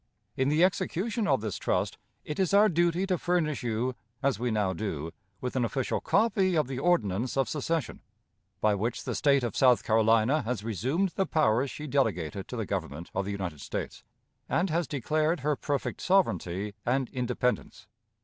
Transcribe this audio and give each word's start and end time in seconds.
In 0.35 0.49
the 0.49 0.63
execution 0.63 1.27
of 1.27 1.41
this 1.41 1.59
trust, 1.59 1.99
it 2.25 2.39
is 2.39 2.55
our 2.55 2.69
duty 2.69 3.05
to 3.05 3.19
furnish 3.19 3.61
you, 3.61 3.93
as 4.23 4.39
we 4.39 4.49
now 4.49 4.73
do, 4.73 5.11
with 5.41 5.55
an 5.55 5.63
official 5.63 5.99
copy 6.01 6.55
of 6.55 6.65
the 6.67 6.79
ordinance 6.79 7.37
of 7.37 7.47
secession, 7.47 8.01
by 8.61 8.73
which 8.73 9.03
the 9.03 9.13
State 9.13 9.43
of 9.43 9.55
South 9.55 9.83
Carolina 9.83 10.41
has 10.41 10.63
resumed 10.63 11.09
the 11.09 11.27
powers 11.27 11.69
she 11.69 11.85
delegated 11.85 12.47
to 12.47 12.55
the 12.57 12.65
Government 12.65 13.11
of 13.13 13.25
the 13.25 13.31
United 13.31 13.61
States, 13.61 14.03
and 14.49 14.71
has 14.71 14.87
declared 14.87 15.41
her 15.41 15.55
perfect 15.55 16.01
sovereignty 16.01 16.73
and 16.83 17.07
independence. 17.09 17.85